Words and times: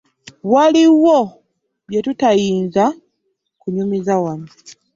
Waliwo 0.53 1.17
bye 1.87 1.99
tutayinza 2.05 2.85
kunyumiza 3.59 4.13
wano. 4.23 4.47